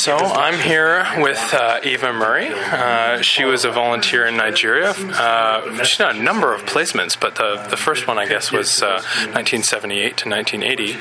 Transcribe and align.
So 0.00 0.16
I'm 0.16 0.58
here 0.58 1.06
with 1.18 1.52
uh, 1.52 1.80
Eva 1.84 2.10
Murray. 2.10 2.48
Uh, 2.48 3.20
she 3.20 3.44
was 3.44 3.66
a 3.66 3.70
volunteer 3.70 4.24
in 4.24 4.34
Nigeria. 4.34 4.92
Uh, 4.92 5.84
she's 5.84 5.98
done 5.98 6.16
a 6.16 6.22
number 6.22 6.54
of 6.54 6.62
placements, 6.62 7.20
but 7.20 7.34
the, 7.34 7.66
the 7.68 7.76
first 7.76 8.06
one, 8.06 8.18
I 8.18 8.26
guess, 8.26 8.50
was 8.50 8.80
1978 8.80 10.16
to 10.16 10.30
1980. 10.30 10.94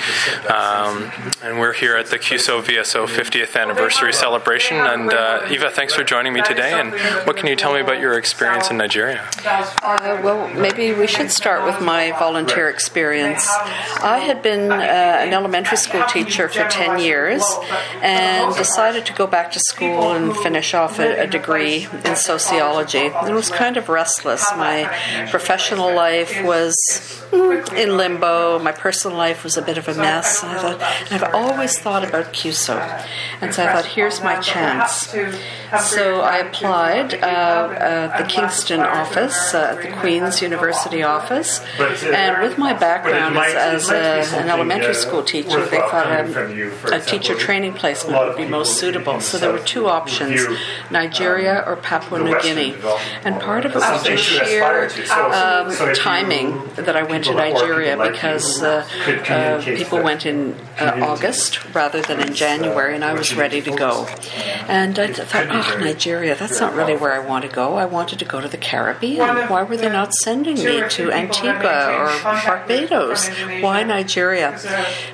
Um, 0.51 1.13
and 1.41 1.59
we're 1.61 1.71
here 1.71 1.95
at 1.95 2.07
the 2.07 2.19
CUSO 2.19 2.61
VSO 2.61 3.07
50th 3.07 3.57
anniversary 3.57 4.11
celebration. 4.11 4.75
And 4.75 5.13
uh, 5.13 5.47
Eva, 5.49 5.69
thanks 5.69 5.93
for 5.93 6.03
joining 6.03 6.33
me 6.33 6.41
today. 6.41 6.77
And 6.77 6.91
what 7.25 7.37
can 7.37 7.47
you 7.47 7.55
tell 7.55 7.73
me 7.73 7.79
about 7.79 8.01
your 8.01 8.17
experience 8.17 8.69
in 8.69 8.75
Nigeria? 8.75 9.25
Uh, 9.45 10.19
well, 10.21 10.53
maybe 10.55 10.91
we 10.91 11.07
should 11.07 11.31
start 11.31 11.63
with 11.63 11.79
my 11.79 12.11
volunteer 12.19 12.67
experience. 12.67 13.47
I 13.49 14.19
had 14.19 14.41
been 14.41 14.69
uh, 14.69 14.75
an 14.75 15.31
elementary 15.31 15.77
school 15.77 16.03
teacher 16.09 16.49
for 16.49 16.67
10 16.67 16.99
years 16.99 17.45
and 18.01 18.53
decided 18.57 18.88
to 18.93 19.13
go 19.13 19.27
back 19.27 19.51
to 19.51 19.59
school 19.59 20.11
and 20.11 20.35
finish 20.37 20.73
off 20.73 20.99
a, 20.99 21.23
a 21.23 21.27
degree 21.27 21.87
in 22.05 22.15
sociology. 22.15 22.97
It 22.99 23.33
was 23.33 23.49
kind 23.49 23.77
of 23.77 23.89
restless. 23.89 24.45
My 24.55 25.27
professional 25.29 25.93
life 25.93 26.43
was 26.43 26.75
mm, 27.31 27.73
in 27.77 27.97
limbo, 27.97 28.59
my 28.59 28.71
personal 28.71 29.17
life 29.17 29.43
was 29.43 29.57
a 29.57 29.61
bit 29.61 29.77
of 29.77 29.87
a 29.87 29.93
mess. 29.93 30.43
I 30.43 30.57
thought, 30.57 30.81
I've 31.11 31.33
always 31.33 31.77
thought 31.77 32.07
about 32.07 32.33
CUSO. 32.33 33.05
And 33.41 33.53
so 33.53 33.63
I 33.63 33.73
thought, 33.73 33.85
here's 33.85 34.23
my 34.23 34.39
chance. 34.39 35.13
So 35.77 36.21
I 36.21 36.37
applied 36.37 37.13
uh, 37.13 37.75
at 37.77 38.17
the 38.17 38.27
Kingston 38.27 38.79
office, 38.79 39.53
uh, 39.53 39.75
at 39.77 39.81
the 39.83 39.97
Queen's 39.99 40.41
University 40.41 41.03
office, 41.03 41.61
and 41.79 42.41
with 42.41 42.57
my 42.57 42.73
background 42.73 43.37
as, 43.37 43.89
a, 43.89 44.25
an 44.37 44.49
elementary 44.49 44.93
school 44.95 45.23
teacher, 45.23 45.65
they 45.65 45.77
thought 45.77 46.07
a, 46.07 46.95
a 46.95 46.99
teacher 46.99 47.35
training 47.35 47.73
placement 47.73 48.17
would 48.17 48.37
be 48.37 48.45
most 48.45 48.79
suitable. 48.79 49.19
So 49.21 49.37
there 49.37 49.51
were 49.51 49.59
two 49.59 49.87
options 49.87 50.41
Nigeria 50.89 51.63
or 51.65 51.75
Papua 51.75 52.19
New 52.19 52.39
Guinea. 52.41 52.75
And 53.23 53.39
part 53.39 53.65
of 53.65 53.71
it 53.71 53.75
was 53.75 54.03
just 54.03 54.23
sheer 54.23 54.85
um, 55.31 55.93
timing 55.95 56.67
that 56.75 56.95
I 56.95 57.03
went 57.03 57.25
to 57.25 57.33
Nigeria 57.33 57.95
because 57.97 58.61
uh, 58.61 58.87
uh, 59.29 59.61
people 59.63 60.01
went 60.01 60.25
in 60.25 60.55
uh, 60.79 60.99
August 61.01 61.63
rather 61.75 62.01
than 62.01 62.19
in 62.21 62.33
January, 62.33 62.95
and 62.95 63.03
I 63.03 63.13
was 63.13 63.35
ready 63.35 63.61
to 63.61 63.71
go. 63.75 64.05
And 64.67 64.97
I 64.97 65.07
thought, 65.13 65.47
oh, 65.49 65.58
Nigeria, 65.79 66.35
that's 66.35 66.59
not 66.59 66.73
really 66.73 66.95
where 66.95 67.13
I 67.13 67.19
want 67.19 67.45
to 67.45 67.51
go. 67.51 67.75
I 67.75 67.85
wanted 67.85 68.19
to 68.19 68.25
go 68.25 68.41
to 68.41 68.47
the 68.47 68.57
Caribbean. 68.57 69.49
Why 69.49 69.63
were 69.63 69.77
they 69.77 69.89
not 69.89 70.13
sending 70.13 70.55
me 70.55 70.87
to 70.89 71.11
Antigua 71.11 71.87
or 71.97 72.23
Barbados? 72.23 73.29
Why 73.61 73.83
Nigeria? 73.83 74.59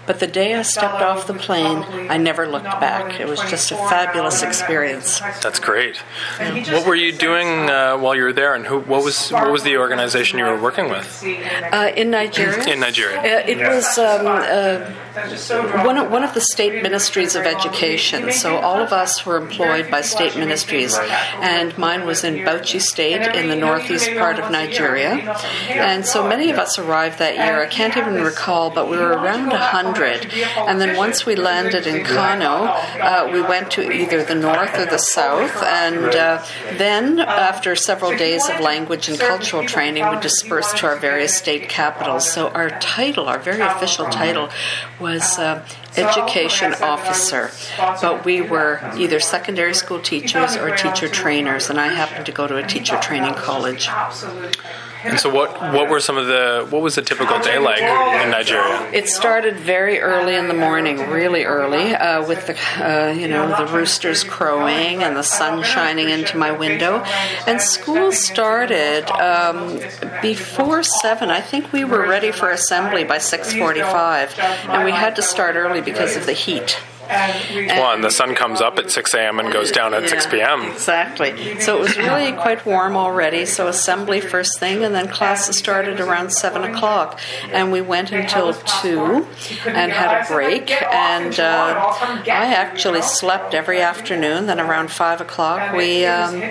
But 0.05 0.19
the 0.19 0.27
day 0.27 0.53
I 0.55 0.61
stepped 0.61 1.01
off 1.01 1.27
the 1.27 1.33
plane, 1.33 1.83
I 2.09 2.17
never 2.17 2.47
looked 2.47 2.65
back. 2.65 3.19
It 3.19 3.27
was 3.27 3.39
just 3.41 3.71
a 3.71 3.75
fabulous 3.75 4.41
experience. 4.41 5.19
That's 5.41 5.59
great. 5.59 5.97
What 6.37 6.85
were 6.87 6.95
you 6.95 7.11
doing 7.11 7.69
uh, 7.69 7.97
while 7.97 8.15
you 8.15 8.23
were 8.23 8.33
there, 8.33 8.55
and 8.55 8.65
who, 8.65 8.79
what 8.79 9.03
was 9.03 9.31
what 9.31 9.51
was 9.51 9.63
the 9.63 9.77
organization 9.77 10.39
you 10.39 10.45
were 10.45 10.61
working 10.61 10.89
with? 10.89 11.23
Uh, 11.65 11.91
in 11.95 12.11
Nigeria? 12.11 12.63
In 12.65 12.79
Nigeria. 12.79 13.19
Uh, 13.19 13.43
it 13.47 13.57
was 13.57 13.97
um, 13.97 14.25
uh, 14.27 15.83
one, 15.83 15.97
of, 15.97 16.11
one 16.11 16.23
of 16.23 16.33
the 16.33 16.41
state 16.41 16.81
ministries 16.83 17.35
of 17.35 17.43
education. 17.43 18.31
So 18.31 18.57
all 18.57 18.79
of 18.81 18.93
us 18.93 19.25
were 19.25 19.37
employed 19.37 19.89
by 19.89 20.01
state 20.01 20.34
ministries, 20.35 20.95
and 20.97 21.77
mine 21.77 22.05
was 22.05 22.23
in 22.23 22.35
Bauchi 22.45 22.81
State 22.81 23.35
in 23.35 23.47
the 23.47 23.55
northeast 23.55 24.09
part 24.13 24.39
of 24.39 24.51
Nigeria. 24.51 25.35
And 25.69 26.05
so 26.05 26.27
many 26.27 26.49
of 26.51 26.57
us 26.57 26.77
arrived 26.77 27.19
that 27.19 27.35
year. 27.35 27.61
I 27.61 27.67
can't 27.67 27.95
even 27.97 28.15
recall, 28.15 28.69
but 28.69 28.89
we 28.89 28.97
were 28.97 29.13
around 29.13 29.49
100. 29.49 30.31
And 30.33 30.79
then 30.79 30.97
once 30.97 31.25
we 31.25 31.35
landed 31.35 31.87
in 31.87 32.03
Kano, 32.03 32.65
uh, 32.65 33.29
we 33.31 33.41
went 33.41 33.71
to 33.71 33.91
either 33.91 34.23
the 34.23 34.35
north 34.35 34.77
or 34.77 34.85
the 34.85 34.97
south. 34.97 35.61
And 35.63 36.15
uh, 36.15 36.43
then, 36.77 37.19
after 37.19 37.75
several 37.75 38.15
days 38.15 38.47
of 38.49 38.59
language 38.59 39.09
and 39.09 39.19
cultural 39.19 39.65
training, 39.65 40.07
we 40.09 40.19
dispersed 40.19 40.77
to 40.77 40.87
our 40.87 40.97
various 40.97 41.35
state 41.35 41.69
capitals. 41.69 42.31
So 42.31 42.49
our 42.49 42.69
title, 42.79 43.27
our 43.27 43.39
very 43.39 43.61
official 43.61 44.05
title, 44.05 44.49
was 44.99 45.37
uh, 45.39 45.65
education 45.97 46.73
officer, 46.81 47.51
but 48.01 48.25
we 48.25 48.41
were 48.41 48.79
either 48.97 49.19
secondary 49.19 49.73
school 49.73 49.99
teachers 49.99 50.55
or 50.55 50.75
teacher 50.75 51.07
trainers, 51.07 51.69
and 51.69 51.79
I 51.79 51.87
happened 51.87 52.25
to 52.25 52.31
go 52.31 52.47
to 52.47 52.57
a 52.57 52.63
teacher 52.65 52.97
training 52.99 53.33
college. 53.33 53.89
And 55.05 55.19
so, 55.19 55.29
what 55.29 55.51
what 55.73 55.89
were 55.89 55.99
some 55.99 56.17
of 56.17 56.27
the 56.27 56.65
what 56.69 56.81
was 56.81 56.97
a 56.97 57.01
typical 57.01 57.39
day 57.39 57.57
like 57.59 57.81
in 57.81 58.31
Nigeria? 58.31 58.89
It 58.91 59.07
started 59.07 59.57
very 59.57 59.99
early 59.99 60.35
in 60.35 60.47
the 60.47 60.53
morning, 60.53 60.97
really 61.09 61.43
early, 61.43 61.93
uh, 61.95 62.25
with 62.27 62.47
the 62.47 62.55
uh, 62.83 63.11
you 63.11 63.27
know 63.27 63.55
the 63.57 63.71
roosters 63.71 64.23
crowing 64.23 65.03
and 65.03 65.15
the 65.15 65.23
sun 65.23 65.63
shining 65.63 66.09
into 66.09 66.37
my 66.37 66.51
window. 66.51 67.03
And 67.47 67.61
school 67.61 68.11
started 68.11 69.05
um, 69.11 69.79
before 70.21 70.83
seven. 70.83 71.29
I 71.29 71.41
think 71.41 71.71
we 71.71 71.83
were 71.83 72.07
ready 72.07 72.31
for 72.31 72.49
assembly 72.49 73.03
by 73.03 73.19
six 73.19 73.53
forty-five, 73.53 74.37
and 74.39 74.85
we 74.85 74.91
had 74.91 75.15
to 75.17 75.21
start 75.21 75.55
early 75.55 75.81
because 75.81 76.15
of 76.15 76.25
the 76.25 76.33
heat. 76.33 76.77
And, 77.09 77.67
well, 77.67 77.93
and 77.93 78.03
the 78.03 78.09
sun 78.09 78.35
comes 78.35 78.61
up 78.61 78.77
at 78.77 78.91
6 78.91 79.13
a.m. 79.13 79.39
and 79.39 79.51
goes 79.51 79.71
down 79.71 79.93
at 79.93 80.03
yeah, 80.03 80.09
6 80.09 80.25
p.m. 80.27 80.61
Exactly. 80.71 81.59
So 81.59 81.77
it 81.77 81.81
was 81.81 81.97
really 81.97 82.31
quite 82.33 82.65
warm 82.65 82.95
already. 82.95 83.45
So 83.45 83.67
assembly 83.67 84.21
first 84.21 84.59
thing, 84.59 84.83
and 84.83 84.93
then 84.93 85.07
classes 85.07 85.57
started 85.57 85.99
around 85.99 86.31
7 86.31 86.63
o'clock. 86.63 87.19
And 87.51 87.71
we 87.71 87.81
went 87.81 88.11
until 88.11 88.53
2 88.53 89.27
and 89.67 89.91
had 89.91 90.23
a 90.23 90.27
break. 90.27 90.71
And 90.71 91.39
uh, 91.39 91.93
I 92.27 92.53
actually 92.53 93.01
slept 93.01 93.53
every 93.53 93.81
afternoon. 93.81 94.47
Then 94.47 94.59
around 94.59 94.91
5 94.91 95.21
o'clock, 95.21 95.75
we, 95.75 96.05
um, 96.05 96.41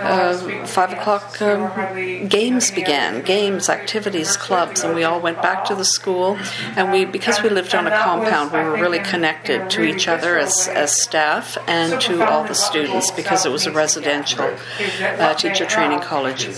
uh, 0.00 0.66
5 0.66 0.92
o'clock, 0.92 1.40
um, 1.42 2.28
games 2.28 2.70
began 2.70 3.22
games, 3.22 3.68
activities, 3.68 4.36
clubs. 4.36 4.82
And 4.82 4.94
we 4.94 5.04
all 5.04 5.20
went 5.20 5.40
back 5.42 5.64
to 5.66 5.74
the 5.74 5.84
school. 5.84 6.38
And 6.76 6.92
we, 6.92 7.04
because 7.04 7.42
we 7.42 7.48
lived 7.48 7.74
on 7.74 7.86
a 7.86 7.90
compound, 7.90 8.52
we 8.52 8.58
were 8.58 8.76
really 8.76 8.98
connected 8.98 9.70
to 9.70 9.82
each 9.82 9.93
each 9.94 10.08
other 10.08 10.38
as, 10.38 10.68
as 10.68 11.00
staff 11.02 11.56
and 11.66 12.00
to 12.00 12.24
all 12.28 12.44
the 12.44 12.54
students 12.54 13.10
because 13.10 13.46
it 13.46 13.50
was 13.50 13.66
a 13.66 13.72
residential 13.72 14.54
uh, 15.00 15.34
teacher 15.34 15.66
training 15.66 16.00
college. 16.00 16.48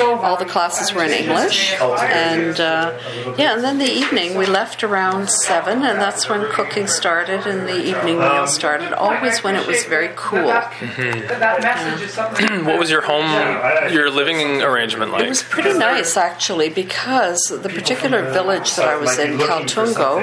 All 0.00 0.36
the 0.36 0.44
classes 0.44 0.92
were 0.94 1.04
in 1.04 1.12
English, 1.12 1.74
and 1.80 2.58
uh, 2.60 2.98
yeah, 3.38 3.54
and 3.54 3.64
then 3.64 3.78
the 3.78 3.90
evening 3.90 4.36
we 4.36 4.46
left 4.46 4.82
around 4.84 5.30
seven, 5.30 5.82
and 5.82 6.00
that's 6.00 6.28
when 6.28 6.50
cooking 6.50 6.86
started 6.86 7.46
and 7.46 7.68
the 7.68 7.82
evening 7.84 8.18
meal 8.18 8.46
started. 8.46 8.92
Always 8.92 9.42
when 9.42 9.56
it 9.56 9.66
was 9.66 9.84
very 9.84 10.10
cool. 10.16 10.50
Mm-hmm. 10.50 11.22
what 12.66 12.78
was 12.78 12.90
your 12.90 13.02
home, 13.02 13.30
your 13.92 14.10
living 14.10 14.62
arrangement 14.62 15.12
like? 15.12 15.24
It 15.24 15.28
was 15.28 15.42
pretty 15.42 15.78
nice 15.78 16.16
actually 16.16 16.70
because 16.70 17.40
the 17.44 17.68
particular 17.68 18.30
village 18.32 18.74
that 18.76 18.88
I 18.88 18.96
was 18.96 19.18
in, 19.18 19.38
Kaltungo, 19.38 20.20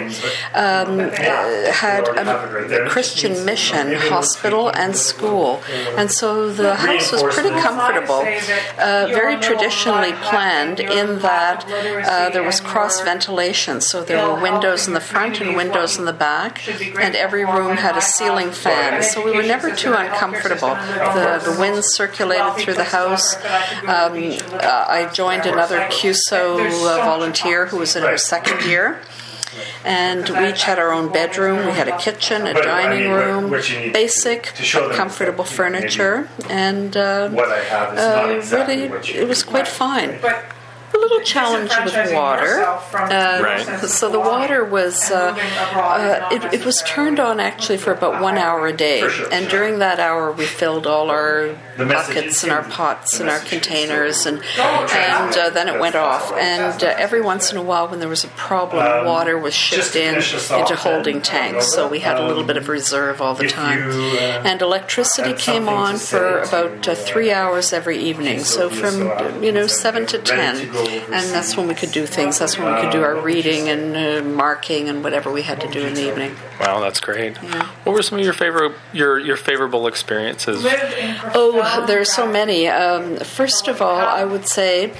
um, 0.53 0.99
uh, 0.99 1.71
had 1.71 2.07
Christian 2.89 3.45
mission 3.45 3.93
hospital 3.93 4.69
and 4.69 4.95
school. 4.95 5.61
And 5.97 6.11
so 6.11 6.51
the 6.51 6.75
house 6.75 7.11
was 7.11 7.23
pretty 7.23 7.49
comfortable, 7.49 8.21
uh, 8.77 9.07
very 9.07 9.37
traditionally 9.37 10.13
planned 10.13 10.79
in 10.79 11.19
that 11.19 11.65
uh, 11.67 12.29
there 12.29 12.43
was 12.43 12.59
cross 12.59 13.01
ventilation. 13.01 13.81
So 13.81 14.03
there 14.03 14.25
were 14.27 14.41
windows 14.41 14.87
in 14.87 14.93
the 14.93 15.01
front 15.01 15.41
and 15.41 15.55
windows 15.55 15.97
in 15.97 16.05
the 16.05 16.13
back, 16.13 16.67
and 16.67 17.15
every 17.15 17.45
room 17.45 17.77
had 17.77 17.97
a 17.97 18.01
ceiling 18.01 18.51
fan. 18.51 19.03
So 19.03 19.23
we 19.23 19.35
were 19.35 19.43
never 19.43 19.75
too 19.75 19.93
uncomfortable. 19.93 20.69
The, 20.69 21.41
the 21.43 21.57
wind 21.59 21.83
circulated 21.83 22.53
through 22.57 22.75
the 22.75 22.83
house. 22.83 23.35
Um, 23.35 24.37
uh, 24.53 24.85
I 24.87 25.09
joined 25.13 25.45
another 25.45 25.79
CUSO 25.79 26.59
uh, 26.59 26.97
volunteer 27.03 27.67
who 27.67 27.77
was 27.77 27.95
in 27.95 28.03
her 28.03 28.17
second 28.17 28.65
year 28.69 28.99
and 29.83 30.27
we 30.29 30.49
each 30.49 30.63
had 30.63 30.79
our 30.79 30.91
own 30.91 31.11
bedroom. 31.11 31.65
We 31.65 31.73
had 31.73 31.87
a 31.87 31.97
kitchen, 31.97 32.47
a 32.47 32.53
dining 32.53 33.11
room, 33.11 33.49
basic 33.49 34.53
but 34.73 34.91
comfortable 34.95 35.43
furniture, 35.43 36.29
and 36.49 36.95
uh, 36.95 37.29
uh, 37.33 38.41
really 38.51 38.83
it 39.19 39.27
was 39.27 39.43
quite 39.43 39.67
fine 39.67 40.19
a 40.93 40.97
little 40.97 41.21
challenge 41.21 41.71
with 41.85 42.13
water. 42.13 42.63
Uh, 42.63 43.41
right. 43.41 43.79
So 43.81 44.09
the 44.09 44.19
water 44.19 44.63
was 44.65 45.11
uh, 45.11 45.35
uh, 45.37 46.29
it, 46.31 46.61
it, 46.61 46.65
was 46.65 46.81
turned 46.85 47.19
on 47.19 47.39
actually 47.39 47.77
for 47.77 47.91
about 47.91 48.21
one 48.21 48.37
hour 48.37 48.67
a 48.67 48.75
day, 48.75 49.07
and 49.31 49.47
during 49.49 49.79
that 49.79 49.99
hour 49.99 50.31
we 50.31 50.45
filled 50.45 50.87
all 50.87 51.09
our 51.09 51.55
buckets 51.77 52.43
and 52.43 52.51
our 52.51 52.63
pots 52.63 53.19
and 53.19 53.29
our 53.29 53.39
containers, 53.39 54.25
and 54.25 54.41
and 54.57 55.37
uh, 55.37 55.49
then 55.51 55.67
it 55.67 55.79
went 55.79 55.95
off. 55.95 56.31
And 56.33 56.83
uh, 56.83 56.95
every 56.97 57.21
once 57.21 57.51
in 57.51 57.57
a 57.57 57.63
while, 57.63 57.87
when 57.87 57.99
there 57.99 58.09
was 58.09 58.23
a 58.23 58.29
problem, 58.29 58.85
um, 58.85 59.05
water 59.05 59.37
was 59.37 59.53
shipped 59.53 59.95
in 59.95 60.15
into 60.15 60.75
holding 60.75 61.21
tanks, 61.21 61.71
so 61.71 61.87
we 61.87 61.99
had 61.99 62.17
a 62.17 62.25
little 62.25 62.43
bit 62.43 62.57
of 62.57 62.67
reserve 62.67 63.21
all 63.21 63.35
the 63.35 63.47
time. 63.47 63.89
Uh, 63.89 64.41
and 64.45 64.61
electricity 64.61 65.33
came 65.33 65.69
on 65.69 65.97
for 65.97 66.39
about 66.39 66.85
three 66.97 67.31
hours 67.31 67.73
every 67.73 67.99
evening, 67.99 68.39
so 68.39 68.69
from 68.69 69.43
you 69.43 69.51
know 69.51 69.67
seven 69.67 70.05
to 70.07 70.17
ten 70.17 70.78
and 70.87 71.33
that's 71.33 71.55
when 71.57 71.67
we 71.67 71.75
could 71.75 71.91
do 71.91 72.05
things. 72.05 72.39
That's 72.39 72.57
when 72.57 72.73
we 72.73 72.81
could 72.81 72.91
do 72.91 73.03
our 73.03 73.19
reading 73.19 73.69
and 73.69 73.95
uh, 73.95 74.27
marking 74.27 74.89
and 74.89 75.03
whatever 75.03 75.31
we 75.31 75.43
had 75.43 75.61
to 75.61 75.67
do 75.67 75.85
in 75.85 75.93
the 75.93 76.07
evening. 76.07 76.35
Wow, 76.59 76.81
that's 76.81 76.99
great. 76.99 77.37
What 77.37 77.93
were 77.93 78.01
some 78.01 78.19
of 78.19 78.25
your 78.25 78.33
favorite 78.33 78.73
your 78.91 79.17
your 79.17 79.37
favorable 79.37 79.87
experiences? 79.87 80.65
Oh, 81.33 81.85
there 81.87 82.01
are 82.01 82.05
so 82.05 82.29
many. 82.29 82.67
Um, 82.67 83.17
first 83.17 83.67
of 83.69 83.81
all, 83.81 83.99
I 83.99 84.25
would 84.25 84.47
say 84.47 84.93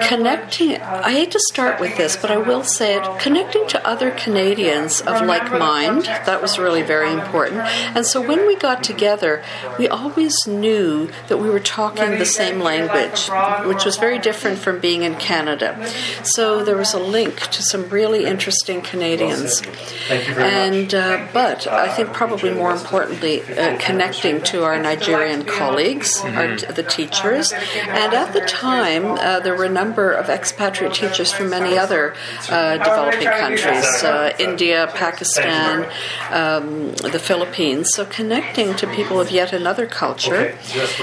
connecting. 0.00 0.80
I 0.80 1.12
hate 1.12 1.30
to 1.30 1.40
start 1.40 1.80
with 1.80 1.96
this, 1.96 2.16
but 2.16 2.30
I 2.30 2.38
will 2.38 2.64
say 2.64 2.96
it. 2.96 3.20
Connecting 3.20 3.68
to 3.68 3.86
other 3.86 4.10
Canadians 4.10 5.00
of 5.00 5.24
like 5.26 5.52
mind. 5.52 6.04
That 6.04 6.42
was 6.42 6.58
really 6.58 6.82
very 6.82 7.12
important. 7.12 7.60
And 7.60 8.04
so 8.04 8.20
when 8.20 8.46
we 8.46 8.56
got 8.56 8.82
together, 8.82 9.44
we 9.78 9.86
always 9.86 10.34
knew 10.46 11.08
that 11.28 11.38
we 11.38 11.48
were 11.48 11.60
talking 11.60 12.18
the 12.18 12.26
same 12.26 12.58
language, 12.58 13.28
which 13.66 13.84
was 13.84 13.96
very 13.96 14.18
different 14.18 14.58
from 14.58 14.80
being 14.80 15.04
in 15.04 15.14
Canada. 15.16 15.88
So 16.24 16.64
there 16.64 16.76
was 16.76 16.94
a 16.94 16.98
link 16.98 17.38
to 17.38 17.62
some 17.62 17.88
really 17.90 18.24
interesting 18.24 18.80
Canadians. 18.82 19.62
And 20.10 20.95
uh, 20.96 21.28
but 21.32 21.66
I 21.66 21.88
think 21.88 22.12
probably 22.12 22.52
more 22.52 22.72
importantly, 22.72 23.42
uh, 23.42 23.78
connecting 23.78 24.40
to 24.42 24.64
our 24.64 24.80
Nigerian 24.80 25.44
colleagues, 25.44 26.20
our, 26.20 26.56
the 26.56 26.82
teachers, 26.82 27.52
and 27.52 28.14
at 28.14 28.32
the 28.32 28.40
time 28.40 29.04
uh, 29.06 29.40
there 29.40 29.54
were 29.54 29.64
a 29.64 29.76
number 29.82 30.12
of 30.12 30.28
expatriate 30.28 30.94
teachers 30.94 31.32
from 31.32 31.50
many 31.50 31.78
other 31.78 32.14
uh, 32.50 32.78
developing 32.78 33.28
countries, 33.28 34.02
uh, 34.02 34.32
India, 34.38 34.90
Pakistan, 34.94 35.86
um, 36.30 36.92
the 36.94 37.18
Philippines. 37.18 37.90
So 37.92 38.04
connecting 38.06 38.74
to 38.76 38.86
people 38.86 39.20
of 39.20 39.30
yet 39.30 39.52
another 39.52 39.86
culture, 39.86 40.56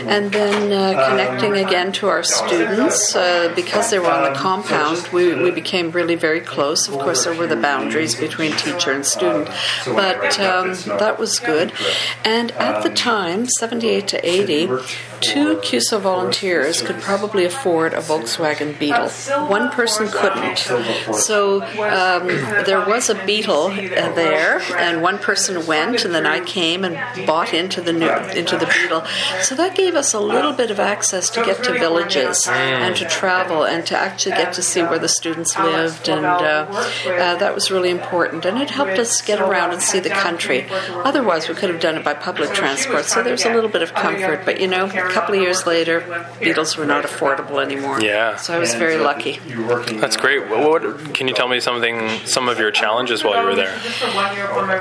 and 0.06 0.32
then 0.32 0.72
uh, 0.72 1.10
connecting 1.10 1.54
again 1.66 1.92
to 1.94 2.08
our 2.08 2.24
students 2.24 3.14
because 3.56 3.92
they 3.92 4.00
were 4.00 4.12
on 4.12 4.34
the 4.34 4.38
compound. 4.38 5.08
We, 5.14 5.34
we 5.36 5.52
became 5.52 5.92
really 5.92 6.16
very 6.16 6.42
close. 6.42 6.88
Of 6.88 6.96
course, 6.96 7.24
there 7.26 7.36
were 7.36 7.48
the 7.48 7.56
boundaries 7.56 8.16
between 8.16 8.52
teacher 8.54 8.92
and 8.92 9.06
student, 9.06 9.50
but 9.86 10.40
um, 10.40 10.74
that 11.00 11.18
was 11.20 11.40
good. 11.40 11.72
And 12.24 12.52
at 12.54 12.84
the 12.84 12.90
time, 12.90 13.48
78 13.48 14.08
to 14.10 14.30
80, 14.30 14.68
two 15.22 15.58
CUSO 15.58 16.00
volunteers 16.00 16.82
could 16.82 17.00
probably 17.00 17.46
afford 17.46 17.94
a 17.94 17.98
Volkswagen 17.98 18.78
Beetle. 18.78 19.10
One 19.48 19.70
person 19.72 20.08
couldn't. 20.10 20.58
So 21.14 21.62
um, 21.64 22.28
there 22.66 22.86
was 22.86 23.10
a 23.10 23.26
Beetle 23.26 23.68
uh, 23.68 24.14
there, 24.14 24.60
and 24.78 25.02
one 25.02 25.18
person 25.18 25.66
went, 25.66 26.04
and 26.06 26.14
then 26.14 26.26
I 26.26 26.44
came 26.44 26.84
and 26.84 26.96
bought 27.26 27.54
into 27.54 27.82
the 27.82 27.94
new, 27.94 28.10
into 28.10 28.58
the 28.58 28.66
Beetle. 28.66 29.06
So 29.42 29.56
that 29.56 29.76
gave 29.76 29.96
us 29.96 30.14
a 30.14 30.20
little 30.20 30.54
bit 30.54 30.72
of 30.72 30.80
access 30.80 31.30
to 31.32 31.46
get 31.46 31.64
to 31.64 31.74
villages 31.74 32.46
and 32.48 32.96
to 32.96 33.06
travel 33.08 33.64
and 33.66 33.86
to 33.88 33.98
actually 33.98 34.36
get 34.36 34.54
to 34.54 34.62
see 34.62 34.82
where 34.82 35.00
the 35.00 35.10
students 35.10 35.58
lived, 35.58 36.10
and 36.10 36.26
uh, 36.26 36.68
uh, 36.70 37.36
that 37.38 37.56
was 37.56 37.72
really 37.72 37.90
important. 37.90 38.46
And 38.46 38.58
it 38.58 38.70
helped 38.70 39.00
us 39.00 39.22
get 39.22 39.40
around 39.40 39.73
and 39.74 39.82
see 39.82 40.00
the 40.00 40.10
country. 40.10 40.66
Otherwise, 40.70 41.50
we 41.50 41.56
could 41.56 41.70
have 41.70 41.82
done 41.82 41.96
it 41.98 42.04
by 42.04 42.14
public 42.14 42.54
transport. 42.54 43.06
So 43.06 43.24
there's 43.24 43.46
a 43.46 43.54
little 43.54 43.70
bit 43.70 43.82
of 43.82 43.94
comfort, 43.94 44.42
but 44.46 44.60
you 44.60 44.68
know, 44.68 44.86
a 44.86 45.12
couple 45.12 45.36
of 45.36 45.42
years 45.42 45.66
later, 45.66 46.28
Beetles 46.40 46.78
were 46.78 46.86
not 46.86 47.04
affordable 47.04 47.62
anymore. 47.62 48.02
Yeah. 48.02 48.38
So 48.38 48.54
I 48.54 48.60
was 48.60 48.74
very 48.76 48.98
lucky. 48.98 49.40
That's 50.00 50.18
great. 50.18 50.50
What, 50.50 50.84
what, 50.84 51.14
can 51.14 51.28
you 51.28 51.34
tell 51.34 51.48
me 51.48 51.60
something, 51.60 52.10
some 52.26 52.48
of 52.50 52.60
your 52.60 52.72
challenges 52.72 53.24
while 53.24 53.42
you 53.42 53.50
were 53.50 53.56
there? 53.56 53.74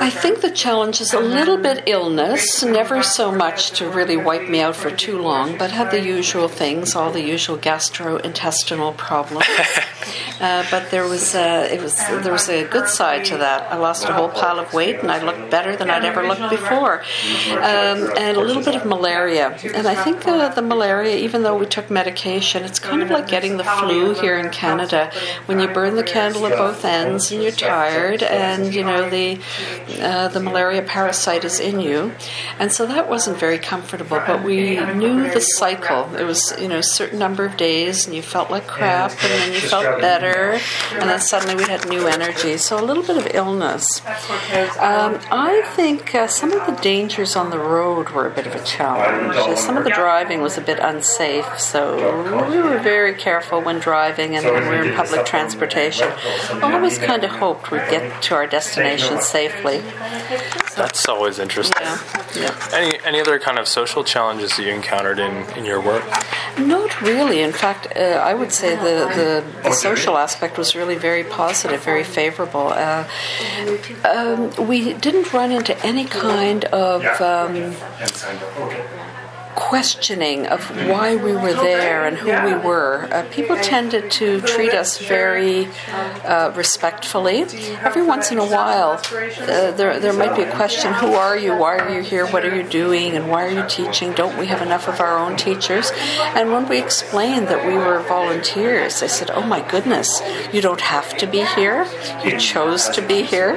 I 0.01 0.11
think 0.11 0.41
the 0.41 0.51
challenge 0.51 1.01
is 1.01 1.13
a 1.13 1.21
little 1.21 1.57
bit 1.57 1.85
illness, 1.87 2.63
never 2.63 3.03
so 3.03 3.33
much 3.33 3.73
to 3.73 3.89
really 3.89 4.17
wipe 4.17 4.49
me 4.49 4.61
out 4.61 4.77
for 4.77 4.91
too 4.91 5.19
long, 5.21 5.57
but 5.59 5.71
had 5.71 5.91
the 5.91 6.01
usual 6.01 6.49
things, 6.49 6.95
all 6.95 7.11
the 7.11 7.23
usual 7.23 7.57
gastrointestinal 7.57 8.97
problems. 8.97 9.47
uh, 10.41 10.65
but 10.71 10.91
there 10.91 11.05
was 11.05 11.35
a, 11.35 11.73
it 11.73 11.81
was 11.81 11.97
there 11.97 12.33
was 12.33 12.49
a 12.49 12.65
good 12.65 12.89
side 12.89 13.25
to 13.27 13.39
that. 13.39 13.71
I 13.73 13.77
lost 13.77 14.09
a 14.09 14.13
whole 14.13 14.29
pile 14.29 14.59
of 14.59 14.72
weight, 14.73 14.97
and 14.97 15.11
I 15.11 15.23
looked 15.23 15.51
better 15.51 15.77
than 15.77 15.91
I'd 15.91 16.05
ever 16.05 16.23
looked 16.27 16.51
before, 16.51 17.01
um, 17.53 18.13
and 18.17 18.37
a 18.37 18.41
little 18.41 18.63
bit 18.65 18.75
of 18.75 18.85
malaria. 18.85 19.59
And 19.75 19.87
I 19.87 19.95
think 19.95 20.27
uh, 20.27 20.49
the 20.49 20.63
malaria, 20.63 21.17
even 21.17 21.43
though 21.43 21.57
we 21.57 21.67
took 21.67 21.91
medication, 21.91 22.65
it's 22.65 22.79
kind 22.79 23.03
of 23.03 23.11
like 23.11 23.29
getting 23.29 23.57
the 23.57 23.65
flu 23.65 24.15
here 24.15 24.39
in 24.39 24.51
Canada. 24.51 25.11
When 25.47 25.61
you 25.61 25.69
burn 25.69 25.97
the 25.97 26.03
candle 26.03 26.47
at 26.47 26.57
both 26.57 26.85
ends, 26.85 27.31
and 27.31 27.43
you're 27.43 27.53
tired, 27.53 28.23
and 28.23 28.75
you 28.75 28.85
know 28.85 29.09
the 29.09 29.41
uh, 30.01 30.29
the 30.29 30.41
malaria 30.41 30.83
parasite 30.83 31.45
is 31.45 31.61
in 31.61 31.81
you, 31.81 32.13
and 32.59 32.73
so 32.73 32.87
that 32.87 33.09
wasn't 33.09 33.39
very 33.39 33.59
comfortable. 33.59 34.21
But 34.27 34.43
we 34.45 34.79
knew 34.95 35.31
the 35.31 35.41
cycle. 35.41 36.15
It 36.15 36.25
was 36.25 36.55
you 36.61 36.69
know 36.69 36.79
a 36.79 36.83
certain 36.83 37.19
number 37.19 37.45
of 37.45 37.57
days, 37.57 38.07
and 38.07 38.15
you 38.15 38.23
felt 38.23 38.51
like 38.51 38.67
crap, 38.67 39.11
and 39.11 39.33
then 39.41 39.53
you 39.53 39.61
felt 39.61 40.01
better, 40.01 40.59
and 40.93 41.09
then 41.11 41.21
suddenly 41.21 41.55
we 41.55 41.65
had 41.65 41.89
new 41.89 42.07
energy. 42.07 42.57
So 42.57 42.83
a 42.83 42.85
little 42.85 43.03
bit 43.03 43.17
of 43.17 43.35
illness. 43.35 44.01
Um, 44.71 45.21
I 45.31 45.63
think 45.75 46.15
uh, 46.15 46.27
some 46.27 46.53
of 46.53 46.67
the 46.67 46.81
dangers 46.83 47.37
on 47.37 47.51
the 47.51 47.59
road 47.59 48.11
were 48.11 48.27
a 48.27 48.31
bit 48.31 48.47
of 48.47 48.55
a 48.55 48.65
challenge. 48.65 49.37
Uh, 49.37 49.57
some 49.57 49.77
of 49.77 49.85
the 49.85 49.91
driving 49.91 50.41
was 50.43 50.59
a 50.59 50.61
bit 50.61 50.79
unsafe, 50.79 51.59
so 51.59 51.97
we 52.51 52.59
were 52.59 52.79
very 52.79 53.15
careful 53.15 53.61
when 53.61 53.79
driving 53.79 54.37
and 54.37 54.45
when 54.45 54.63
we 54.63 54.69
were 54.69 54.85
in 54.85 54.95
public 54.95 55.27
transportation. 55.27 56.09
I 56.63 56.75
always 56.75 56.99
kind 56.99 57.25
of 57.25 57.31
hoped 57.31 57.71
we'd 57.71 57.89
get 57.91 58.23
to 58.25 58.35
our 58.35 58.47
destination 58.47 59.21
safely. 59.21 59.83
That's 60.77 61.09
always 61.09 61.39
interesting. 61.39 61.83
Yeah. 61.83 61.99
yeah. 62.37 62.69
Any 62.73 62.99
any 63.05 63.21
other 63.21 63.39
kind 63.39 63.59
of 63.59 63.69
social 63.69 64.05
challenges 64.05 64.57
that 64.57 64.63
you 64.65 64.73
encountered 64.73 65.19
in, 65.19 65.33
in 65.57 65.65
your 65.65 65.81
work? 65.81 66.05
Not 66.59 67.01
really. 67.01 67.41
In 67.41 67.53
fact, 67.53 67.89
uh, 67.97 68.01
I 68.01 68.35
would 68.35 68.53
say 68.53 68.77
the, 68.77 69.45
the, 69.63 69.69
the, 69.69 69.73
social 69.73 70.19
aspect 70.19 70.59
was 70.59 70.75
really 70.75 70.97
very 70.97 71.25
positive, 71.25 71.83
very 71.83 72.05
favorable. 72.05 72.69
Uh, 72.69 73.09
um, 74.05 74.52
we 74.59 74.93
didn't 74.95 75.33
run 75.33 75.53
into 75.53 75.79
any 75.85 76.05
kind 76.05 76.65
of 76.67 77.05
um, 77.21 77.75
questioning 79.55 80.47
of 80.47 80.61
why 80.89 81.17
we 81.17 81.33
were 81.33 81.53
there 81.53 82.05
and 82.05 82.17
who 82.17 82.29
we 82.29 82.55
were. 82.55 83.09
Uh, 83.11 83.27
people 83.31 83.57
tended 83.57 84.11
to 84.11 84.41
treat 84.43 84.73
us 84.73 84.99
very 84.99 85.69
uh, 86.25 86.53
respectfully. 86.55 87.43
Every 87.83 88.03
once 88.03 88.31
in 88.31 88.39
a 88.39 88.47
while, 88.47 89.01
uh, 89.13 89.71
there, 89.73 89.99
there 90.01 90.13
might 90.13 90.37
be 90.37 90.43
a 90.43 90.55
question 90.55 90.93
Who 90.95 91.13
are 91.13 91.37
you? 91.37 91.55
Why 91.55 91.79
are 91.79 91.95
you 91.95 92.03
here? 92.03 92.27
What 92.27 92.45
are 92.45 92.55
you 92.55 92.63
doing? 92.63 93.13
And 93.13 93.29
why 93.31 93.47
are 93.47 93.51
you 93.51 93.65
teaching? 93.69 94.13
Don't 94.13 94.39
we 94.39 94.47
have 94.47 94.63
enough 94.63 94.89
of 94.89 95.01
our 95.01 95.19
own 95.19 95.37
teachers? 95.37 95.91
And 96.37 96.53
when 96.53 96.69
we 96.69 96.79
explained 96.79 97.49
that 97.49 97.67
we 97.67 97.75
were 97.75 98.01
volunteers, 98.01 99.01
they 99.01 99.09
said, 99.09 99.31
Oh 99.31 99.47
my 99.47 99.67
goodness, 99.69 100.23
you 100.53 100.61
don't 100.61 100.81
have 100.81 101.17
to 101.19 101.27
be 101.27 101.45
here. 101.45 101.87
You 102.25 102.39
chose 102.39 102.89
to 102.91 103.03
be 103.03 103.23
here. 103.23 103.57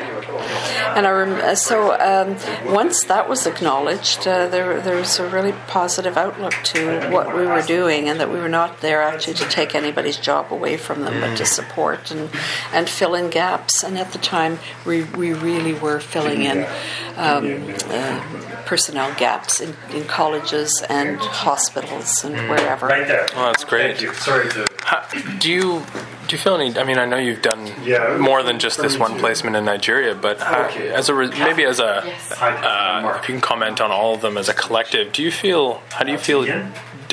And 0.96 1.06
I 1.06 1.12
rem- 1.12 1.56
so 1.56 1.94
um, 2.00 2.74
once 2.74 3.04
that 3.06 3.28
was 3.28 3.46
acknowledged, 3.46 4.28
uh, 4.28 4.48
there, 4.48 4.80
there 4.82 4.96
was 4.96 5.20
a 5.20 5.28
really 5.28 5.54
positive 5.68 6.18
outlook 6.18 6.54
to 6.66 7.10
what 7.10 7.36
we 7.36 7.46
were 7.46 7.62
doing, 7.62 8.08
and 8.10 8.20
that 8.20 8.32
we 8.32 8.40
were 8.40 8.50
not 8.50 8.82
there 8.82 9.02
actually 9.02 9.36
to 9.36 9.46
take 9.50 9.75
anybody's 9.75 10.18
job 10.18 10.52
away 10.52 10.78
from 10.78 11.02
them, 11.02 11.20
but 11.20 11.38
to 11.38 11.46
support 11.46 12.12
and, 12.12 12.30
and 12.72 12.90
fill 12.90 13.14
in 13.14 13.30
gaps. 13.30 13.84
And 13.84 13.98
at 13.98 14.12
the 14.12 14.20
time, 14.20 14.60
we, 14.86 15.04
we 15.04 15.34
really 15.34 15.74
were 15.74 16.00
filling 16.00 16.44
in 16.44 16.66
um, 17.18 17.75
uh, 17.90 18.64
personnel 18.66 19.14
gaps 19.16 19.62
in, 19.62 19.75
in, 19.94 20.06
colleges 20.06 20.84
and 20.90 21.18
hospitals 21.18 22.24
and 22.24 22.36
wherever. 22.50 22.88
Right 22.88 23.08
there. 23.08 23.28
Oh, 23.34 23.48
that's 23.48 23.64
great. 23.64 23.98
Sorry 24.16 24.50
to. 24.52 24.68
How, 24.84 25.08
do 25.40 25.52
you 25.52 25.84
do 26.27 26.36
you 26.36 26.41
feel 26.41 26.55
any? 26.55 26.77
I 26.77 26.84
mean, 26.84 26.98
I 26.98 27.05
know 27.05 27.17
you've 27.17 27.41
done 27.41 27.72
more 28.20 28.44
than 28.44 28.60
just 28.60 28.82
this 28.82 28.98
one 28.98 29.17
placement 29.20 29.55
in 29.55 29.65
Nigeria, 29.65 30.15
but 30.15 30.39
how, 30.39 30.67
as 30.70 31.10
a 31.10 31.13
maybe 31.13 31.63
as 31.63 31.79
a 31.79 32.03
uh, 32.41 33.20
if 33.22 33.27
you 33.29 33.36
can 33.36 33.41
comment 33.41 33.82
on 33.82 33.91
all 33.91 34.15
of 34.15 34.22
them 34.22 34.38
as 34.38 34.50
a 34.50 34.53
collective, 34.53 35.12
do 35.13 35.22
you 35.24 35.32
feel 35.32 35.82
how 35.91 36.03
do 36.03 36.12
you 36.12 36.17
feel 36.17 36.46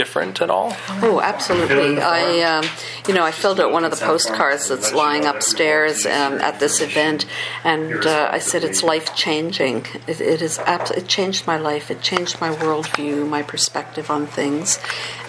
different 0.02 0.42
at 0.42 0.50
all? 0.50 0.74
Oh, 1.00 1.20
absolutely. 1.22 2.00
I, 2.00 2.40
um, 2.40 2.64
you 3.06 3.14
know, 3.14 3.24
I 3.24 3.30
filled 3.30 3.60
out 3.60 3.70
one 3.70 3.84
of 3.84 3.92
the 3.92 4.04
postcards 4.04 4.68
that's 4.68 4.92
lying 4.92 5.26
upstairs 5.26 6.04
um, 6.06 6.34
at 6.48 6.58
this 6.58 6.80
event, 6.80 7.24
and 7.62 8.04
uh, 8.04 8.28
I 8.32 8.40
said 8.40 8.64
it's 8.64 8.82
life 8.82 9.14
changing. 9.14 9.86
It, 10.08 10.20
it 10.20 10.42
is. 10.42 10.58
Abs- 10.58 10.90
it 10.90 11.06
changed 11.06 11.46
my 11.46 11.56
life. 11.56 11.88
It 11.88 12.00
changed 12.02 12.40
my 12.40 12.50
worldview, 12.50 13.28
my 13.28 13.42
perspective 13.42 14.10
on 14.10 14.26
things. 14.26 14.80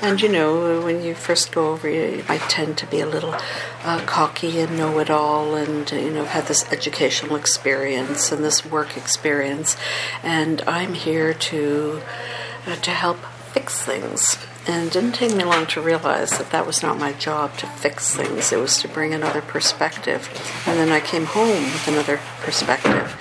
And 0.01 0.19
you 0.19 0.29
know, 0.29 0.81
when 0.81 1.03
you 1.03 1.13
first 1.13 1.51
go 1.51 1.71
over, 1.73 1.87
you 1.87 2.23
might 2.27 2.41
tend 2.49 2.79
to 2.79 2.87
be 2.87 2.99
a 2.99 3.05
little 3.05 3.35
uh, 3.83 4.01
cocky 4.07 4.59
and 4.59 4.75
know 4.75 4.97
it 4.97 5.11
all, 5.11 5.53
and 5.53 5.89
you 5.91 6.09
know, 6.09 6.25
have 6.25 6.47
this 6.47 6.65
educational 6.71 7.35
experience 7.35 8.31
and 8.31 8.43
this 8.43 8.65
work 8.65 8.97
experience. 8.97 9.77
And 10.23 10.63
I'm 10.63 10.95
here 10.95 11.31
to 11.51 12.01
uh, 12.65 12.75
to 12.75 12.91
help 12.91 13.19
fix 13.53 13.79
things. 13.83 14.37
And 14.65 14.87
it 14.87 14.93
didn't 14.93 15.11
take 15.13 15.35
me 15.35 15.43
long 15.43 15.65
to 15.67 15.81
realize 15.81 16.29
that 16.37 16.51
that 16.51 16.65
was 16.65 16.81
not 16.81 16.97
my 16.97 17.11
job 17.13 17.57
to 17.57 17.67
fix 17.67 18.15
things. 18.15 18.53
It 18.53 18.59
was 18.59 18.77
to 18.81 18.87
bring 18.87 19.13
another 19.13 19.41
perspective. 19.41 20.29
And 20.65 20.79
then 20.79 20.89
I 20.89 21.01
came 21.01 21.25
home 21.25 21.63
with 21.63 21.87
another 21.87 22.21
perspective. 22.41 23.17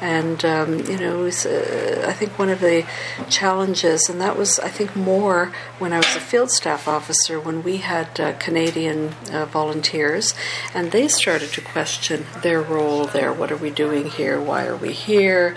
And, 0.00 0.44
um, 0.44 0.80
you 0.80 0.98
know, 0.98 1.20
was, 1.20 1.46
uh, 1.46 2.04
I 2.06 2.12
think 2.12 2.38
one 2.38 2.50
of 2.50 2.60
the 2.60 2.84
challenges, 3.30 4.08
and 4.10 4.20
that 4.20 4.36
was, 4.36 4.58
I 4.58 4.68
think, 4.68 4.94
more 4.94 5.52
when 5.78 5.92
I 5.94 5.98
was 5.98 6.14
a 6.16 6.20
field 6.20 6.50
staff 6.50 6.86
officer, 6.86 7.40
when 7.40 7.62
we 7.62 7.78
had 7.78 8.20
uh, 8.20 8.34
Canadian 8.38 9.14
uh, 9.32 9.46
volunteers, 9.46 10.34
and 10.74 10.92
they 10.92 11.08
started 11.08 11.50
to 11.52 11.60
question 11.62 12.26
their 12.42 12.60
role 12.60 13.06
there. 13.06 13.32
What 13.32 13.50
are 13.50 13.56
we 13.56 13.70
doing 13.70 14.10
here? 14.10 14.38
Why 14.40 14.66
are 14.66 14.76
we 14.76 14.92
here? 14.92 15.56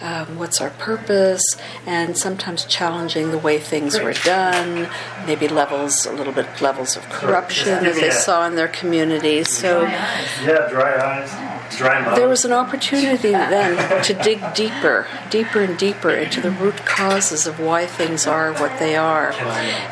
Um, 0.00 0.38
what's 0.38 0.60
our 0.60 0.70
purpose? 0.70 1.42
And 1.84 2.16
sometimes 2.16 2.64
challenging 2.66 3.32
the 3.32 3.38
way 3.38 3.58
things 3.58 3.98
were 3.98 4.12
done, 4.12 4.88
maybe 5.26 5.48
levels, 5.48 6.06
a 6.06 6.12
little 6.12 6.32
bit 6.32 6.60
levels 6.60 6.96
of 6.96 7.08
corruption 7.08 7.82
that 7.84 7.94
they 7.96 8.10
saw 8.10 8.46
in 8.46 8.54
their 8.54 8.68
communities. 8.68 9.48
So, 9.48 9.82
Yeah, 9.82 10.68
dry 10.70 11.22
eyes. 11.22 11.59
There 11.78 12.28
was 12.28 12.44
an 12.44 12.52
opportunity 12.52 13.30
then 13.30 14.02
to 14.04 14.14
dig 14.14 14.42
deeper, 14.54 15.06
deeper 15.30 15.60
and 15.62 15.78
deeper 15.78 16.10
into 16.10 16.40
the 16.40 16.50
root 16.50 16.84
causes 16.84 17.46
of 17.46 17.60
why 17.60 17.86
things 17.86 18.26
are 18.26 18.52
what 18.54 18.78
they 18.78 18.96
are. 18.96 19.32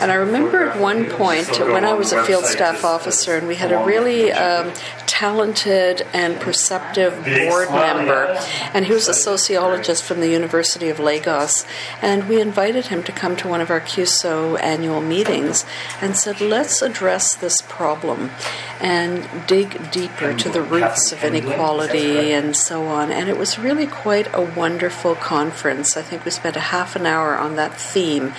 And 0.01 0.11
I 0.11 0.15
remember 0.15 0.69
at 0.69 0.81
one 0.81 1.07
point 1.07 1.59
when 1.61 1.85
I 1.85 1.95
was 1.95 2.13
a 2.13 2.23
field 2.25 2.45
staff 2.45 2.85
officer, 2.85 3.37
and 3.37 3.47
we 3.47 3.57
had 3.57 3.73
a 3.73 3.85
really 3.85 4.33
um, 4.33 4.73
talented 5.19 6.07
and 6.13 6.41
perceptive 6.41 7.13
board 7.25 7.69
member, 7.73 8.39
and 8.73 8.87
he 8.87 8.93
was 8.93 9.09
a 9.09 9.15
sociologist 9.15 10.05
from 10.05 10.21
the 10.21 10.29
University 10.29 10.89
of 10.89 11.01
Lagos, 11.01 11.67
and 12.01 12.29
we 12.29 12.41
invited 12.41 12.87
him 12.87 13.03
to 13.03 13.11
come 13.11 13.35
to 13.35 13.49
one 13.49 13.61
of 13.61 13.69
our 13.69 13.81
CUSO 13.81 14.57
annual 14.63 15.01
meetings 15.01 15.65
and 16.01 16.17
said, 16.17 16.41
let's 16.41 16.83
address 16.83 17.35
this 17.35 17.61
problem 17.63 18.31
and 18.81 19.29
dig 19.49 19.91
deeper 19.91 20.33
to 20.35 20.49
the 20.49 20.63
roots 20.63 21.11
of 21.11 21.25
inequality 21.25 22.33
and 22.33 22.55
so 22.55 22.85
on. 22.87 23.11
And 23.11 23.29
it 23.29 23.37
was 23.37 23.59
really 23.59 23.89
quite 23.89 24.33
a 24.33 24.41
wonderful 24.41 25.17
conference. 25.17 25.97
I 25.97 26.03
think 26.03 26.25
we 26.25 26.31
spent 26.31 26.55
a 26.55 26.61
half 26.61 26.95
an 26.95 27.07
hour 27.07 27.37
on 27.37 27.57
that 27.57 27.75
theme, 27.75 28.35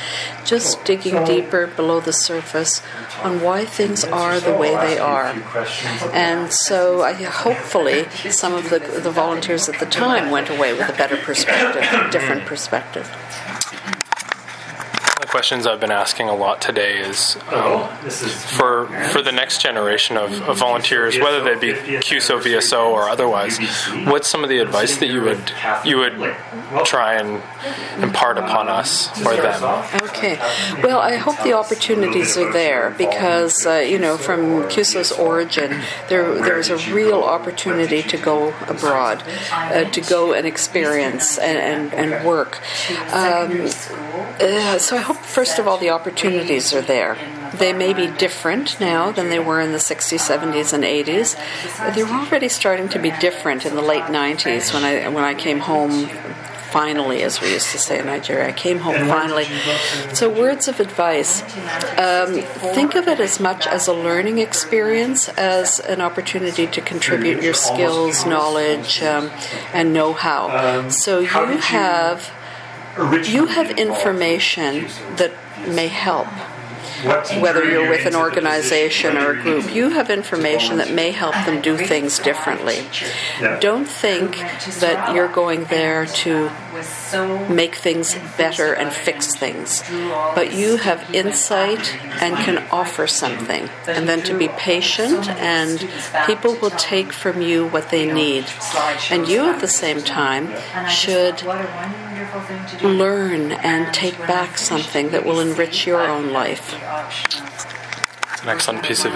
just 0.46 0.86
digging 0.86 1.26
deeper 1.26 1.68
below 1.68 2.00
the 2.00 2.14
surface 2.14 2.82
on 3.22 3.42
why 3.42 3.66
things 3.66 4.06
are 4.06 4.40
the 4.40 4.56
way 4.56 4.72
they 4.88 4.98
are. 4.98 5.36
And 6.14 6.54
so 6.54 6.69
I, 7.02 7.14
hopefully 7.14 8.06
some 8.30 8.54
of 8.54 8.70
the, 8.70 8.80
the 8.80 9.12
volunteers 9.12 9.70
at 9.70 9.80
the 9.80 9.86
time 9.86 10.30
went 10.30 10.50
away 10.50 10.74
with 10.74 10.90
a 10.90 10.94
better 10.94 11.18
perspective, 11.18 11.84
different 12.12 12.46
perspective. 12.46 13.10
The 15.30 15.34
questions 15.34 15.68
I've 15.68 15.80
been 15.80 15.92
asking 15.92 16.28
a 16.28 16.34
lot 16.34 16.60
today 16.60 16.98
is 16.98 17.38
um, 17.52 17.88
This 18.04 18.24
is 18.24 18.34
for 18.46 18.88
for 19.12 19.22
the 19.22 19.32
next 19.32 19.62
generation 19.62 20.18
of, 20.18 20.32
of 20.50 20.58
volunteers, 20.58 21.20
whether 21.20 21.44
they 21.44 21.54
be 21.54 21.74
CUSO, 21.74 22.40
VSO, 22.40 22.88
or 22.88 23.08
otherwise. 23.08 23.60
What's 24.08 24.28
some 24.28 24.44
of 24.44 24.50
the 24.50 24.58
advice 24.58 24.98
that 24.98 25.06
you 25.06 25.22
would 25.22 25.54
you 25.86 26.00
would 26.00 26.36
try 26.84 27.14
and 27.14 27.44
impart 28.02 28.40
upon 28.40 28.70
us 28.70 29.08
or 29.24 29.36
them? 29.36 29.64
Okay. 30.02 30.40
Well, 30.82 30.98
I 30.98 31.18
hope 31.18 31.38
the 31.44 31.54
opportunities 31.54 32.36
are 32.36 32.52
there 32.52 32.96
because, 32.98 33.68
uh, 33.68 33.76
you 33.76 34.00
know, 34.00 34.18
from 34.18 34.64
CUSO's 34.64 35.12
origin, 35.12 35.80
there 36.08 36.34
there's 36.42 36.72
a 36.72 36.78
real 36.92 37.22
opportunity 37.22 38.02
to 38.02 38.18
go 38.18 38.56
abroad, 38.68 39.24
uh, 39.52 39.84
to 39.84 40.02
go 40.02 40.34
and 40.34 40.48
experience 40.48 41.38
and, 41.38 41.94
and, 41.94 41.94
and 41.94 42.26
work. 42.26 42.60
Um, 43.14 43.70
uh, 44.42 44.78
so 44.80 44.98
I 44.98 45.02
hope, 45.02 45.20
first 45.30 45.60
of 45.60 45.68
all, 45.68 45.78
the 45.78 45.90
opportunities 45.90 46.74
are 46.74 46.82
there. 46.82 47.18
They 47.58 47.74
may 47.74 47.94
be 47.94 48.08
different 48.08 48.80
now 48.80 49.12
than 49.12 49.30
they 49.30 49.40
were 49.40 49.60
in 49.60 49.72
the 49.72 49.78
60s, 49.78 50.20
70s, 50.20 50.74
and 50.74 50.84
80s. 50.84 51.96
They 51.96 52.04
were 52.04 52.12
already 52.12 52.50
starting 52.50 52.90
to 52.90 53.00
be 53.00 53.12
different 53.20 53.66
in 53.66 53.76
the 53.76 53.82
late 53.82 54.04
90s 54.04 54.74
when 54.74 54.84
I 54.84 55.08
when 55.10 55.24
I 55.24 55.34
came 55.34 55.60
home 55.60 56.08
finally, 56.70 57.24
as 57.24 57.42
we 57.42 57.52
used 57.52 57.72
to 57.72 57.78
say 57.78 58.00
in 58.00 58.06
Nigeria. 58.06 58.48
I 58.48 58.52
came 58.52 58.80
home 58.80 59.08
finally. 59.08 59.46
So, 60.14 60.30
words 60.30 60.68
of 60.68 60.80
advice 60.80 61.42
um, 61.98 62.42
think 62.76 62.96
of 62.96 63.08
it 63.08 63.20
as 63.20 63.40
much 63.40 63.68
as 63.68 63.88
a 63.88 63.94
learning 63.94 64.38
experience 64.38 65.30
as 65.30 65.80
an 65.80 66.02
opportunity 66.02 66.68
to 66.68 66.82
contribute 66.82 67.42
your 67.42 67.54
skills, 67.54 68.26
knowledge, 68.26 69.02
um, 69.02 69.32
and 69.74 69.94
know 69.94 70.14
how. 70.14 70.90
So, 70.90 71.20
you 71.20 71.28
have. 71.58 72.32
You 72.98 73.46
have 73.46 73.72
information 73.78 74.88
that 75.18 75.32
may 75.68 75.88
help 75.88 76.28
whether 77.40 77.64
you're 77.64 77.90
with 77.90 78.06
an 78.06 78.16
organization 78.16 79.18
or 79.18 79.32
a 79.32 79.42
group, 79.42 79.74
you 79.74 79.90
have 79.90 80.10
information 80.10 80.78
that 80.78 80.92
may 80.92 81.12
help 81.12 81.34
them 81.46 81.62
do 81.62 81.78
things 81.78 82.20
differently. 82.20 82.86
Don't 83.60 83.88
think 83.88 84.38
that 84.80 85.14
you're 85.14 85.28
going 85.28 85.66
there 85.66 86.06
to 86.06 86.50
make 87.50 87.76
things 87.76 88.16
better 88.38 88.74
and 88.74 88.92
fix 88.94 89.36
things, 89.36 89.84
but 90.36 90.54
you 90.54 90.78
have 90.78 91.14
insight 91.14 91.96
and 92.22 92.36
can 92.38 92.58
offer 92.72 93.08
something. 93.08 93.70
And 93.88 94.08
then 94.08 94.22
to 94.24 94.38
be 94.38 94.48
patient, 94.50 95.30
and 95.30 95.88
people 96.26 96.56
will 96.62 96.72
take 96.72 97.12
from 97.12 97.42
you 97.42 97.68
what 97.68 97.90
they 97.90 98.12
need. 98.12 98.46
And 99.10 99.28
you, 99.28 99.50
at 99.50 99.60
the 99.60 99.68
same 99.68 100.02
time, 100.02 100.54
should 100.88 101.44
learn 102.84 103.52
and 103.52 103.94
take 103.94 104.18
back 104.20 104.58
something 104.58 105.10
that 105.10 105.26
will 105.26 105.40
enrich 105.40 105.88
your 105.88 106.02
own 106.08 106.32
life. 106.32 106.76
It's 106.92 107.24
an 107.26 107.29
excellent 108.46 108.84
piece 108.84 109.06
of 109.06 109.14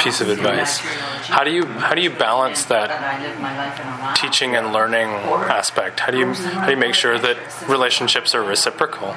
piece 0.00 0.20
of 0.20 0.28
advice. 0.28 0.78
How 0.78 1.44
do 1.44 1.50
you 1.50 1.64
how 1.64 1.94
do 1.94 2.02
you 2.02 2.10
balance 2.10 2.64
that 2.66 4.16
teaching 4.16 4.56
and 4.56 4.72
learning 4.72 5.08
aspect? 5.08 6.00
How 6.00 6.10
do 6.10 6.18
you 6.18 6.32
how 6.34 6.66
do 6.66 6.72
you 6.72 6.78
make 6.78 6.94
sure 6.94 7.18
that 7.18 7.36
relationships 7.68 8.34
are 8.34 8.42
reciprocal? 8.42 9.14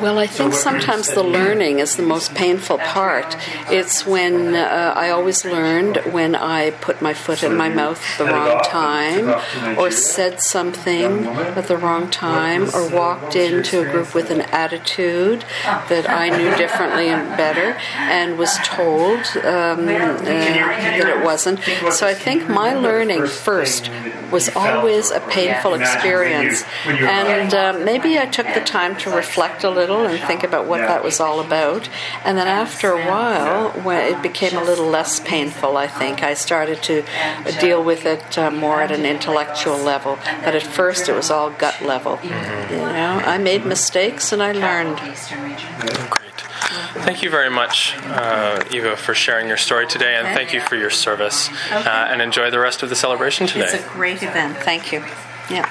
Well, 0.00 0.18
I 0.18 0.26
think 0.26 0.54
sometimes 0.54 1.08
the 1.08 1.22
learning 1.22 1.78
is 1.78 1.96
the 1.96 2.02
most 2.02 2.34
painful 2.34 2.78
part. 2.78 3.36
It's 3.70 4.06
when 4.06 4.56
uh, 4.56 4.94
I 4.96 5.10
always 5.10 5.44
learned 5.44 5.98
when 6.10 6.34
I 6.34 6.70
put 6.70 7.02
my 7.02 7.12
foot 7.12 7.42
in 7.42 7.56
my 7.56 7.68
mouth 7.68 8.02
at 8.12 8.18
the 8.18 8.32
wrong 8.32 8.60
time, 8.64 9.78
or 9.78 9.90
said 9.90 10.40
something 10.40 11.26
at 11.26 11.68
the 11.68 11.76
wrong 11.76 12.10
time, 12.10 12.70
or 12.74 12.88
walked 12.88 13.36
into 13.36 13.80
a 13.80 13.90
group 13.90 14.14
with 14.14 14.30
an 14.30 14.40
attitude 14.40 15.44
that 15.64 16.08
I 16.08 16.30
knew 16.30 16.56
differently 16.56 17.08
and 17.08 17.36
better, 17.36 17.78
and 17.96 18.38
was 18.38 18.56
told 18.64 19.20
um, 19.44 19.88
uh, 19.88 20.16
that 20.22 21.08
it 21.08 21.24
wasn't. 21.24 21.60
So 21.92 22.06
I 22.06 22.14
think 22.14 22.48
my 22.48 22.74
learning 22.74 23.26
first 23.26 23.90
was 24.30 24.48
always 24.54 25.10
a 25.10 25.20
painful 25.20 25.74
experience, 25.74 26.64
and 26.86 27.52
uh, 27.52 27.72
maybe 27.84 28.18
I 28.18 28.26
took 28.26 28.46
the 28.54 28.60
time 28.60 28.96
to 28.98 29.10
reflect 29.10 29.64
a 29.64 29.70
little 29.70 30.06
and 30.06 30.18
think 30.20 30.44
about 30.44 30.66
what 30.66 30.78
that 30.78 31.02
was 31.02 31.20
all 31.20 31.40
about. 31.40 31.88
And 32.24 32.38
then 32.38 32.46
after 32.46 32.92
a 32.92 33.06
while, 33.06 33.70
when 33.82 34.14
it 34.14 34.22
became 34.22 34.56
a 34.56 34.62
little 34.62 34.86
less 34.86 35.20
painful, 35.20 35.76
I 35.76 35.86
think 35.86 36.22
I 36.22 36.34
started 36.34 36.82
to 36.84 37.04
deal 37.60 37.82
with 37.82 38.06
it 38.06 38.38
uh, 38.38 38.50
more 38.50 38.82
at 38.82 38.92
an 38.92 39.04
intellectual 39.04 39.78
level. 39.78 40.18
But 40.44 40.54
at 40.54 40.62
first, 40.62 41.08
it 41.08 41.14
was 41.14 41.30
all 41.30 41.50
gut 41.50 41.82
level. 41.82 42.18
You 42.22 42.30
know, 42.30 43.20
I 43.24 43.38
made 43.38 43.66
mistakes 43.66 44.32
and 44.32 44.42
I 44.42 44.52
learned. 44.52 45.00
Thank 46.94 47.22
you 47.22 47.30
very 47.30 47.50
much, 47.50 47.96
uh, 48.04 48.62
Eva, 48.70 48.96
for 48.96 49.14
sharing 49.14 49.48
your 49.48 49.56
story 49.56 49.86
today, 49.86 50.16
and 50.16 50.28
thank 50.28 50.52
you 50.52 50.60
for 50.60 50.76
your 50.76 50.90
service. 50.90 51.48
Uh, 51.70 52.08
and 52.10 52.22
enjoy 52.22 52.50
the 52.50 52.58
rest 52.58 52.82
of 52.82 52.88
the 52.88 52.96
celebration 52.96 53.46
today. 53.46 53.64
It's 53.64 53.84
a 53.84 53.88
great 53.88 54.22
event. 54.22 54.56
Thank 54.58 54.92
you. 54.92 55.04
Yeah. 55.50 55.66